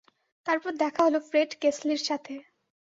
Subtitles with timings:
[0.45, 2.33] তারপর দেখা হলো ফ্রেড কেসলির সাথে।